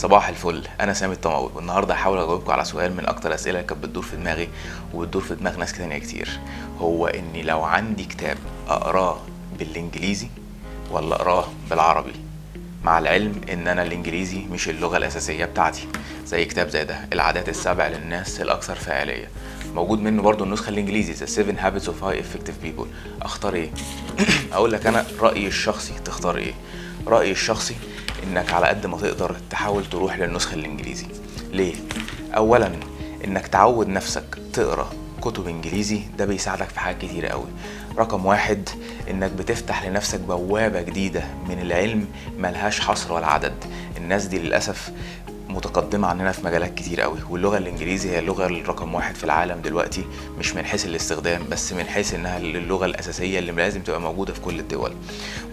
صباح 0.00 0.28
الفل. 0.28 0.62
أنا 0.80 0.92
سامي 0.92 1.14
الطماوي. 1.14 1.50
والنهاردة 1.54 1.94
هحاول 1.94 2.18
أجاوبكم 2.18 2.52
على 2.52 2.64
سؤال 2.64 2.96
من 2.96 3.06
أكتر 3.06 3.28
الاسئله 3.28 3.58
اللي 3.58 3.68
كانت 3.68 3.82
بتدور 3.82 4.02
في 4.02 4.16
دماغي 4.16 4.48
وبتدور 4.94 5.22
في 5.22 5.34
دماغ 5.34 5.56
ناس 5.56 5.72
تانية 5.72 5.98
كتير. 5.98 6.40
هو 6.78 7.06
إني 7.06 7.42
لو 7.42 7.62
عندي 7.62 8.04
كتاب 8.04 8.38
أقراه 8.68 9.18
بالإنجليزي 9.58 10.28
ولا 10.90 11.16
أقراه 11.16 11.44
بالعربي 11.70 12.12
مع 12.84 12.98
العلم 12.98 13.40
إن 13.52 13.68
أنا 13.68 13.82
الإنجليزي 13.82 14.38
مش 14.38 14.68
اللغة 14.68 14.96
الأساسية 14.96 15.44
بتاعتي 15.44 15.88
زي 16.26 16.44
كتاب 16.44 16.68
زي 16.68 16.84
ده 16.84 17.08
العادات 17.12 17.48
السبع 17.48 17.88
للناس 17.88 18.40
الأكثر 18.40 18.74
فعالية. 18.74 19.28
موجود 19.74 20.00
منه 20.00 20.22
برضو 20.22 20.44
النسخة 20.44 20.68
الإنجليزي 20.68 21.26
The 21.26 21.28
Seven 21.28 21.62
Habits 21.62 21.86
of 21.86 22.04
High 22.04 22.20
Effective 22.22 22.66
People. 22.66 22.86
أختار 23.22 23.54
إيه؟ 23.54 23.70
أقول 24.52 24.72
لك 24.72 24.86
أنا 24.86 25.06
رأيي 25.20 25.46
الشخصي 25.46 25.92
تختار 26.04 26.36
إيه؟ 26.36 26.54
رأيي 27.06 27.30
الشخصي 27.30 27.76
إنك 28.24 28.52
على 28.52 28.66
قد 28.66 28.86
ما 28.86 28.96
تقدر 28.96 29.36
تحاول 29.50 29.84
تروح 29.86 30.18
للنسخة 30.18 30.54
الإنجليزي. 30.54 31.06
ليه؟ 31.52 31.74
اولا 32.36 32.70
إنك 33.24 33.46
تعود 33.46 33.88
نفسك 33.88 34.38
تقرأ 34.52 34.90
كتب 35.22 35.48
إنجليزي 35.48 36.02
ده 36.18 36.24
بيساعدك 36.24 36.68
في 36.68 36.80
حاجات 36.80 37.00
كتير 37.00 37.26
قوي 37.26 37.46
رقم 37.98 38.26
واحد 38.26 38.68
إنك 39.10 39.30
بتفتح 39.30 39.84
لنفسك 39.86 40.20
بوابة 40.20 40.82
جديدة 40.82 41.22
من 41.48 41.58
العلم 41.60 42.06
ملهاش 42.38 42.80
حصر 42.80 43.12
ولا 43.12 43.26
عدد. 43.26 43.54
الناس 43.96 44.26
دي 44.26 44.38
للأسف 44.38 44.90
متقدمة 45.50 46.08
عننا 46.08 46.32
في 46.32 46.44
مجالات 46.44 46.74
كتير 46.74 47.00
قوي 47.00 47.18
واللغة 47.30 47.58
الإنجليزي 47.58 48.10
هي 48.10 48.18
اللغة 48.18 48.46
الرقم 48.46 48.94
واحد 48.94 49.14
في 49.14 49.24
العالم 49.24 49.60
دلوقتي 49.62 50.04
مش 50.38 50.54
من 50.54 50.64
حيث 50.64 50.86
الاستخدام 50.86 51.42
بس 51.50 51.72
من 51.72 51.84
حيث 51.84 52.14
إنها 52.14 52.38
اللغة 52.38 52.86
الأساسية 52.86 53.38
اللي 53.38 53.52
لازم 53.52 53.82
تبقى 53.82 54.00
موجودة 54.00 54.32
في 54.32 54.40
كل 54.40 54.60
الدول. 54.60 54.92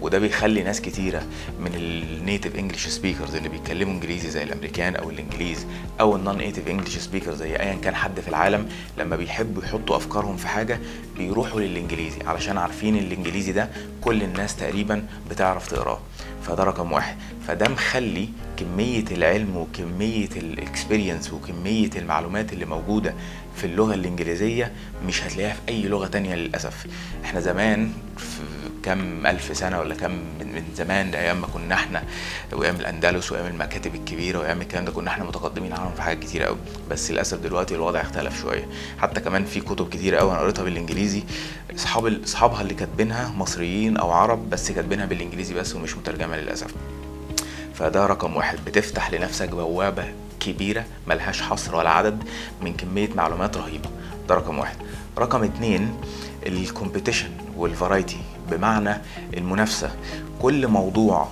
وده 0.00 0.18
بيخلي 0.18 0.62
ناس 0.62 0.80
كتيرة 0.80 1.22
من 1.60 1.70
ال 1.74 1.86
native 1.86 2.56
English 2.56 2.86
speakers 2.86 3.34
اللي 3.34 3.48
بيتكلموا 3.48 3.94
إنجليزي 3.94 4.30
زي 4.30 4.42
الأمريكان 4.42 4.96
أو 4.96 5.10
الإنجليز 5.10 5.66
أو 6.00 6.16
ال 6.16 6.36
non-native 6.38 6.68
English 6.68 6.98
speaker 6.98 7.34
زي 7.34 7.56
ايا 7.56 7.74
كان 7.74 7.94
حد 7.94 8.20
في 8.20 8.28
العالم 8.28 8.68
لما 8.98 9.16
بيحبوا 9.16 9.62
يحطوا 9.62 9.96
أفكارهم 9.96 10.36
في 10.36 10.48
حاجة 10.48 10.80
بيروحوا 11.16 11.60
للإنجليزي 11.60 12.18
علشان 12.26 12.58
عارفين 12.58 12.96
الإنجليزي 12.96 13.52
ده 13.52 13.68
كل 14.00 14.22
الناس 14.22 14.56
تقريبا 14.56 15.06
بتعرف 15.30 15.68
تقراه. 15.68 16.00
فده 16.42 16.64
رقم 16.64 16.92
واحد. 16.92 17.16
فده 17.48 17.68
مخلي 17.68 18.28
كمية 18.58 19.04
العلم 19.10 19.56
وكمية 19.56 20.28
ال 20.36 20.45
experience 20.45 21.32
وكمية 21.32 21.90
المعلومات 21.96 22.52
اللي 22.52 22.64
موجودة 22.64 23.14
في 23.56 23.64
اللغة 23.64 23.94
الإنجليزية 23.94 24.72
مش 25.06 25.22
هتلاقيها 25.22 25.54
في 25.54 25.60
أي 25.68 25.82
لغة 25.82 26.06
تانية 26.06 26.34
للأسف. 26.34 26.86
إحنا 27.24 27.40
زمان 27.40 27.92
في 28.16 28.40
كم 28.82 29.26
ألف 29.26 29.56
سنة 29.56 29.78
ولا 29.78 29.94
كم 29.94 30.10
من, 30.10 30.62
زمان 30.76 31.10
ده 31.10 31.20
أيام 31.20 31.40
ما 31.40 31.46
كنا 31.46 31.74
إحنا 31.74 32.02
وأيام 32.52 32.76
الأندلس 32.76 33.32
وأيام 33.32 33.46
المكاتب 33.46 33.94
الكبيرة 33.94 34.38
وأيام 34.38 34.60
الكلام 34.60 34.84
ده 34.84 34.92
كنا 34.92 35.10
إحنا 35.10 35.24
متقدمين 35.24 35.72
عنهم 35.72 35.92
في 35.94 36.02
حاجات 36.02 36.18
كتير 36.18 36.42
قوي 36.42 36.56
بس 36.90 37.10
للأسف 37.10 37.38
دلوقتي 37.38 37.74
الوضع 37.74 38.00
اختلف 38.00 38.40
شوية. 38.40 38.68
حتى 38.98 39.20
كمان 39.20 39.44
في 39.44 39.60
كتب 39.60 39.88
كتير 39.88 40.14
قوي 40.14 40.32
أنا 40.32 40.40
قريتها 40.40 40.62
بالإنجليزي. 40.62 41.22
أصحاب 41.74 42.22
أصحابها 42.24 42.60
اللي 42.62 42.74
كاتبينها 42.74 43.28
مصريين 43.36 43.96
أو 43.96 44.10
عرب 44.10 44.50
بس 44.50 44.70
كاتبينها 44.70 45.06
بالإنجليزي 45.06 45.54
بس 45.54 45.74
ومش 45.74 45.96
مترجمة 45.96 46.36
للأسف. 46.36 46.74
فده 47.78 48.06
رقم 48.06 48.36
واحد. 48.36 48.58
بتفتح 48.66 49.10
لنفسك 49.10 49.48
بوابة 49.48 50.04
كبيرة 50.40 50.84
ملهاش 51.06 51.42
حصر 51.42 51.76
ولا 51.76 51.90
عدد 51.90 52.22
من 52.62 52.74
كمية 52.74 53.08
معلومات 53.14 53.56
رهيبة. 53.56 53.90
ده 54.28 54.34
رقم 54.34 54.58
واحد. 54.58 54.76
رقم 55.18 55.42
اتنين 55.42 55.94
الكومبيتيشن 56.46 57.30
والفرايتي. 57.56 58.20
بمعنى 58.50 58.94
المنافسة. 59.36 59.90
كل 60.42 60.68
موضوع 60.68 61.28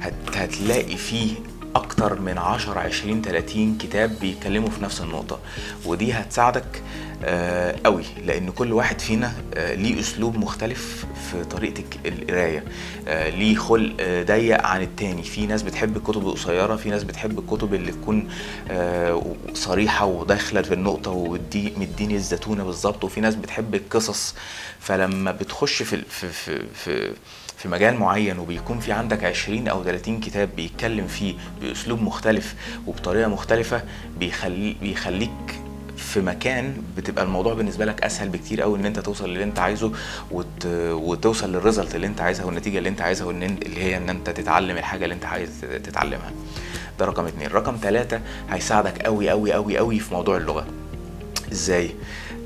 هت 0.00 0.14
هتلاقي 0.36 0.96
فيه 0.96 1.34
أكتر 1.76 2.20
من 2.20 2.38
10 2.38 2.78
20 2.80 3.22
30 3.22 3.78
كتاب 3.78 4.18
بيتكلموا 4.20 4.70
في 4.70 4.82
نفس 4.82 5.00
النقطة. 5.00 5.38
ودي 5.84 6.12
هتساعدك 6.12 6.82
آه 7.24 7.76
قوي 7.84 8.04
لأن 8.24 8.50
كل 8.50 8.72
واحد 8.72 9.00
فينا 9.00 9.32
آه 9.54 9.74
ليه 9.74 10.00
أسلوب 10.00 10.36
مختلف 10.36 11.06
في 11.30 11.44
طريقة 11.44 11.84
القراية. 12.06 12.64
آه 13.08 13.30
ليه 13.30 13.56
خلق 13.56 13.94
ضيق 14.26 14.62
عن 14.62 14.82
التاني. 14.82 15.22
في 15.22 15.46
ناس 15.46 15.62
بتحب 15.62 15.96
الكتب 15.96 16.26
القصيرة 16.26 16.76
في 16.76 16.90
ناس 16.90 17.04
بتحب 17.04 17.38
الكتب 17.38 17.74
اللي 17.74 17.92
تكون 17.92 18.28
صريحة 19.54 20.04
وداخلة 20.06 20.62
في 20.62 20.74
النقطة 20.74 21.10
ودي 21.10 21.72
مديني 21.76 22.14
الزتونة 22.16 22.64
بالظبط. 22.64 23.04
وفي 23.04 23.20
ناس 23.20 23.34
بتحب 23.34 23.74
القصص. 23.74 24.34
فلما 24.80 25.32
بتخش 25.32 25.82
في 25.82 26.02
في 26.10 26.28
في, 26.28 26.62
في 26.74 27.12
في 27.56 27.68
مجال 27.68 27.94
معين 27.96 28.38
وبيكون 28.38 28.78
في 28.78 28.92
عندك 28.92 29.24
20 29.24 29.68
أو 29.68 29.84
30 29.84 30.20
كتاب 30.20 30.48
بيتكلم 30.56 31.06
فيه 31.06 31.34
بأسلوب 31.60 32.02
مختلف 32.02 32.54
وبطريقة 32.86 33.28
مختلفة 33.28 33.82
بيخلي 34.18 34.76
بيخليك 34.80 35.30
في 35.96 36.20
مكان 36.20 36.76
بتبقى 36.96 37.24
الموضوع 37.24 37.54
بالنسبة 37.54 37.84
لك 37.84 38.02
أسهل 38.02 38.28
بكتير 38.28 38.62
قوي 38.62 38.78
إن 38.78 38.86
أنت 38.86 38.98
توصل 38.98 39.30
للي 39.30 39.44
أنت 39.44 39.58
عايزه 39.58 39.92
وت... 40.30 40.66
وتوصل 40.92 41.52
للريزلت 41.52 41.94
اللي 41.94 42.06
أنت 42.06 42.20
عايزها 42.20 42.44
والنتيجة 42.44 42.78
اللي 42.78 42.88
أنت 42.88 43.00
عايزها 43.00 43.26
وإن 43.26 43.42
اللي 43.42 43.82
هي 43.82 43.96
إن 43.96 44.08
أنت 44.10 44.30
تتعلم 44.30 44.76
الحاجة 44.76 45.04
اللي 45.04 45.14
أنت 45.14 45.24
عايز 45.24 45.50
تتعلمها. 45.84 46.30
ده 46.98 47.04
رقم 47.06 47.26
اتنين. 47.26 47.48
رقم 47.48 47.76
ثلاثة 47.82 48.20
هيساعدك 48.50 49.02
قوي 49.02 49.30
قوي 49.30 49.52
قوي 49.52 49.78
قوي 49.78 49.98
في 49.98 50.14
موضوع 50.14 50.36
اللغة. 50.36 50.66
إزاي؟ 51.52 51.90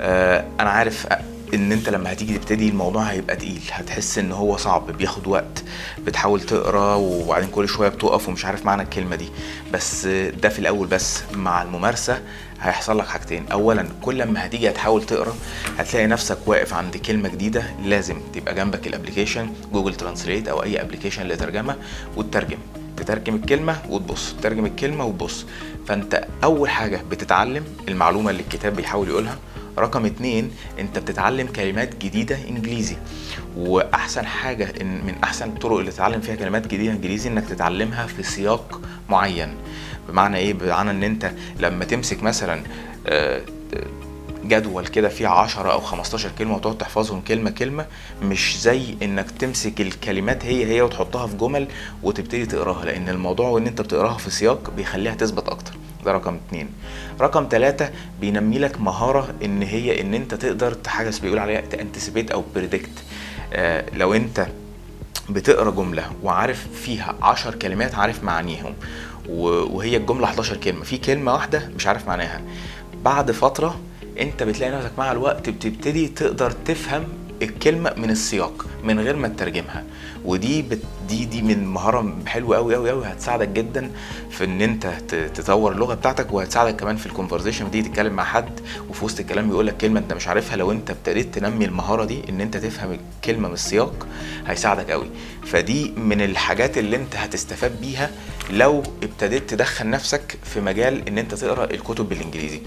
آه 0.01 0.45
أنا 0.61 0.71
عارف 0.71 1.07
ان 1.55 1.73
انت 1.73 1.89
لما 1.89 2.13
هتيجي 2.13 2.39
تبتدي 2.39 2.69
الموضوع 2.69 3.03
هيبقى 3.03 3.37
تقيل. 3.37 3.63
هتحس 3.71 4.19
ان 4.19 4.33
هو 4.33 4.57
صعب 4.57 4.91
بياخد 4.91 5.27
وقت 5.27 5.65
بتحاول 6.07 6.41
تقرا 6.41 6.95
وبعدين 6.95 7.49
كل 7.49 7.69
شوية 7.69 7.89
بتقف 7.89 8.29
ومش 8.29 8.45
عارف 8.45 8.67
معنى 8.67 8.83
الكلمة 8.83 9.17
دي. 9.17 9.29
بس 9.73 10.07
ده 10.43 10.49
في 10.49 10.59
الأول 10.59 10.87
بس. 10.87 11.23
مع 11.35 11.63
الممارسة 11.63 12.23
هيحصل 12.61 12.99
لك 12.99 13.07
حاجتين. 13.07 13.47
اولا 13.53 13.87
كل 14.03 14.25
ما 14.25 14.47
هتيجي 14.47 14.71
هتحاول 14.71 15.03
تقرا 15.07 15.35
هتلاقي 15.79 16.07
نفسك 16.07 16.39
واقف 16.47 16.75
عند 16.75 16.97
كلمة 16.97 17.29
جديدة 17.29 17.63
لازم 17.85 18.17
تبقى 18.35 18.55
جنبك 18.55 18.87
ال 18.87 18.92
application 18.92 19.53
Google 19.73 19.95
Translate 19.95 20.49
أو 20.49 20.63
أي 20.63 20.81
application 20.81 21.27
لترجمة 21.29 21.77
وتترجم. 22.17 22.59
تترجم 22.97 23.35
الكلمة 23.35 23.79
وتبص. 23.89 24.35
تترجم 24.41 24.67
الكلمة 24.67 25.05
وتبص. 25.05 25.47
فأنت 25.87 26.25
أول 26.45 26.71
حاجة 26.71 27.03
بتتعلم 27.11 27.65
المعلومة 27.89 28.31
اللي 28.31 28.43
الكتاب 28.43 28.77
بيحاول 28.77 29.09
يقولها 29.09 29.39
رقم 29.79 30.05
اتنين 30.07 30.51
انت 30.79 30.99
بتتعلم 30.99 31.47
كلمات 31.47 31.97
جديدة 32.05 32.39
انجليزي. 32.49 32.97
واحسن 33.57 34.27
حاجة 34.27 34.73
إن 34.81 35.05
من 35.07 35.15
احسن 35.25 35.49
الطرق 35.49 35.79
اللي 35.79 35.91
تتعلم 35.91 36.21
فيها 36.21 36.35
كلمات 36.35 36.67
جديدة 36.67 36.93
انجليزي 36.93 37.29
انك 37.29 37.49
تتعلمها 37.49 38.07
في 38.07 38.23
سياق 38.23 38.81
معين. 39.09 39.55
بمعنى 40.09 40.37
إيه؟ 40.37 40.55
بمعنى 40.55 40.91
ان 40.91 41.03
انت 41.03 41.33
لما 41.59 41.85
تمسك 41.85 42.23
مثلا 42.23 42.63
جدول 44.45 44.87
كده 44.87 45.09
فيه 45.09 45.29
10 45.29 45.73
أو 45.73 45.81
15 45.81 46.31
كلمة 46.39 46.55
وتقعد 46.57 46.79
تحفظهم 46.79 47.21
كلمة 47.21 47.51
كلمة 47.51 47.87
مش 48.23 48.61
زي 48.61 48.97
انك 49.03 49.31
تمسك 49.31 49.81
الكلمات 49.81 50.45
هي 50.45 50.67
هي 50.67 50.83
وتحطها 50.83 51.27
في 51.27 51.37
جمل 51.37 51.69
وتبتدي 52.03 52.47
تقراها. 52.47 52.85
لأن 52.85 53.09
الموضوع 53.09 53.49
وان 53.49 53.67
انت 53.67 53.81
بتقراها 53.81 54.19
في 54.19 54.31
سياق 54.31 54.71
بيخليها 54.77 55.15
تثبت 55.15 55.49
أكتر. 55.49 55.70
ده 56.05 56.13
رقم 56.13 56.35
اتنين. 56.47 56.69
رقم 57.21 57.47
تلاتة 57.47 57.91
بينمي 58.21 58.59
لك 58.59 58.81
مهارة 58.81 59.35
إن 59.45 59.63
هي 59.63 60.01
إن 60.01 60.15
أنت 60.15 60.35
تقدر 60.35 60.77
حاجة 60.87 61.13
بيقول 61.23 61.39
عليها 61.39 61.61
تانتسيبيت 61.61 62.31
أو 62.31 62.45
بريدكت 62.55 62.91
آه 63.53 63.85
لو 63.95 64.15
أنت 64.15 64.47
بتقرأ 65.31 65.71
جملة 65.71 66.11
وعارف 66.23 66.67
فيها 66.85 67.15
عشر 67.23 67.55
كلمات 67.55 67.95
عارف 67.95 68.25
معانيهم 68.25 68.75
وهي 69.29 69.97
الجملة 69.97 70.25
11 70.25 70.57
كلمة 70.57 70.85
في 70.85 70.99
كلمة 70.99 71.33
واحدة 71.35 71.71
مش 71.77 71.87
عارف 71.87 72.07
معناها. 72.09 72.41
بعد 73.05 73.31
فترة 73.31 73.81
أنت 74.21 74.43
بتلاقي 74.43 74.73
نفسك 74.73 74.91
مع 74.99 75.13
الوقت 75.13 75.49
بتبتدي 75.49 76.09
تقدر 76.09 76.51
تفهم 76.51 77.05
الكلمة 77.43 77.95
من 77.97 78.11
السياق 78.11 78.67
من 78.85 79.01
غير 79.01 79.17
ما 79.17 79.29
تترجمها. 79.29 79.85
ودي 80.25 80.63
بت 80.63 80.79
دي 81.09 81.25
دي 81.25 81.43
من 81.43 81.67
مهارة 81.67 82.15
حلوة 82.27 82.57
قوي 82.57 82.75
قوي 82.75 82.91
قوي 82.91 83.07
هتساعدك 83.07 83.49
جدا 83.49 83.91
في 84.31 84.45
إن 84.45 84.61
أنت 84.63 84.87
تطور 85.35 85.73
اللغة 85.73 85.95
بتاعتك 85.95 86.33
وهتساعدك 86.33 86.77
كمان 86.81 86.97
في 86.97 87.07
الكونفرزيشن 87.07 87.71
دي 87.71 87.83
تتكلم 87.83 88.13
مع 88.13 88.25
حد 88.25 88.61
وفي 88.91 89.05
وسط 89.05 89.21
الكلام 89.21 89.51
يقول 89.51 89.67
لك 89.67 89.77
كلمة 89.77 90.01
أنت 90.01 90.13
مش 90.13 90.29
عارفها 90.29 90.57
لو 90.57 90.73
أنت 90.73 90.91
ابتديت 90.91 91.35
تنمي 91.35 91.65
المهارة 91.65 92.05
دي 92.05 92.23
إن 92.29 92.41
أنت 92.41 92.57
تفهم 92.57 92.99
الكلمة 93.17 93.49
من 93.49 93.55
السياق 93.55 94.07
هيساعدك 94.47 94.91
قوي 94.91 95.07
فدي 95.47 95.91
من 95.91 96.21
الحاجات 96.23 96.79
اللي 96.79 96.97
أنت 96.97 97.17
هتستفاد 97.17 97.81
بيها 97.81 98.11
لو 98.51 98.83
ابتديت 99.03 99.51
تدخل 99.51 99.91
نفسك 99.91 100.39
في 100.45 100.61
مجال 100.61 101.09
إن 101.09 101.19
أنت 101.19 101.35
تقرأ 101.35 101.65
الكتب 101.65 102.09
بالإنجليزي. 102.09 102.61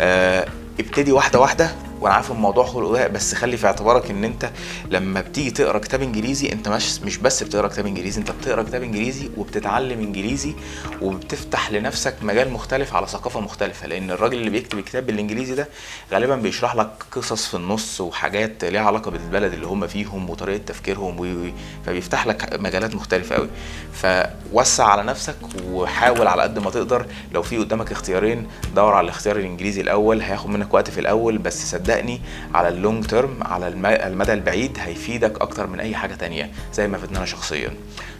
آه 0.00 0.46
ابتدي 0.80 1.12
واحدة 1.12 1.40
واحدة 1.40 1.70
وأنا 2.04 2.14
عارف 2.14 2.30
الموضوع 2.30 2.64
خلق 2.64 3.06
بس 3.06 3.34
خلي 3.34 3.56
في 3.56 3.66
اعتبارك 3.66 4.10
إن 4.10 4.24
أنت 4.24 4.50
لما 4.90 5.20
بتيجي 5.20 5.50
تقرأ 5.50 5.78
كتاب 5.78 6.02
إنجليزي 6.02 6.52
أنت 6.52 6.68
مش 6.68 7.00
مش 7.00 7.16
بس 7.16 7.42
بتقرأ 7.42 7.68
كتاب 7.68 7.86
إنجليزي 7.86 8.20
أنت 8.20 8.30
بتقرأ 8.30 8.62
كتاب 8.62 8.82
إنجليزي 8.82 9.30
وبتتعلم 9.36 10.00
إنجليزي 10.00 10.54
وبتفتح 11.02 11.70
لنفسك 11.72 12.14
مجال 12.22 12.50
مختلف 12.52 12.94
على 12.94 13.06
ثقافة 13.06 13.40
مختلفة 13.40 13.86
لأن 13.86 14.10
الراجل 14.10 14.38
اللي 14.38 14.50
بيكتب 14.50 14.78
الكتاب 14.78 15.06
بالانجليزي 15.06 15.54
ده 15.54 15.68
غالبا 16.12 16.36
بيشرح 16.36 16.74
لك 16.76 16.90
قصص 17.12 17.46
في 17.46 17.54
النص 17.54 18.00
وحاجات 18.00 18.64
ليها 18.64 18.80
علاقة 18.82 19.10
بالبلد 19.10 19.52
اللي 19.52 19.66
هم 19.66 19.86
فيهم 19.86 20.30
وطريقة 20.30 20.64
تفكيرهم 20.64 21.52
فبيفتح 21.86 22.26
لك 22.26 22.60
مجالات 22.60 22.94
مختلفة 22.94 23.36
قوي 23.36 23.48
فوسع 23.92 24.84
على 24.84 25.02
نفسك 25.02 25.36
وحاول 25.70 26.26
على 26.26 26.42
قد 26.42 26.58
ما 26.58 26.70
تقدر 26.70 27.06
لو 27.32 27.42
في 27.42 27.58
قدامك 27.58 27.92
اختيارين 27.92 28.46
دور 28.76 28.94
على 28.94 29.04
الاختيار 29.04 29.36
الإنجليزي 29.36 29.80
الأول 29.80 30.20
هياخد 30.22 30.50
منك 30.50 30.74
وقت 30.74 30.90
في 30.90 31.00
الأول 31.00 31.38
بس 31.38 31.70
صدقني 31.94 32.20
على 32.54 32.68
اللونج 32.68 33.04
تيرم 33.06 33.38
على 33.42 33.68
الم- 33.68 33.86
المدى 33.86 34.32
البعيد 34.32 34.78
هيفيدك 34.80 35.40
أكتر 35.40 35.66
من 35.66 35.80
أي 35.80 35.94
حاجة 35.94 36.14
تانية 36.14 36.50
زي 36.74 36.88
ما 36.88 36.98
فدنا 36.98 37.18
أنا 37.18 37.26
شخصيا. 37.26 37.70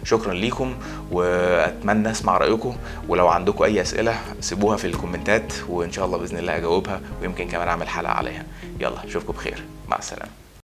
شكرا 0.03 0.33
ليكم 0.33 0.75
وأتمنى 1.11 2.11
أسمع 2.11 2.37
رأيكم 2.37 2.75
ولو 3.07 3.27
عندكم 3.27 3.63
أي 3.63 3.81
أسئلة 3.81 4.15
سيبوها 4.39 4.77
في 4.77 4.87
الكومنتات 4.87 5.53
وإن 5.69 5.91
شاء 5.91 6.05
الله 6.05 6.17
بإذن 6.17 6.37
الله 6.37 6.57
أجاوبها 6.57 7.01
ويمكن 7.21 7.47
كمان 7.47 7.67
أعمل 7.67 7.87
حلقة 7.89 8.11
عليها. 8.13 8.43
يلا 8.79 9.05
أشوفكم 9.05 9.33
بخير. 9.33 9.63
مع 9.89 9.97
السلامة. 9.97 10.44